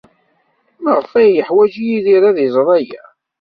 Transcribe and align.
Maɣef 0.83 1.11
ay 1.21 1.29
yeḥwaj 1.35 1.73
Yidir 1.85 2.23
ad 2.29 2.37
iẓer 2.45 2.67
aya? 2.77 3.01